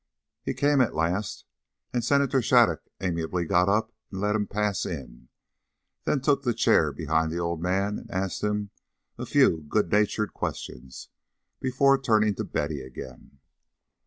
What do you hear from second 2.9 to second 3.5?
amiably